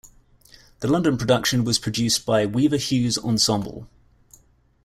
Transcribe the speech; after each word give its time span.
The 0.79 0.87
London 0.87 1.15
production 1.15 1.63
was 1.63 1.77
produced 1.77 2.25
by 2.25 2.47
Weaver 2.47 2.77
Hughes 2.77 3.19
Ensemble. 3.19 3.87